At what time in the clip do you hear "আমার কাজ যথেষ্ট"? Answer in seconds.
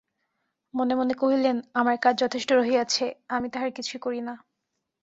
1.73-2.49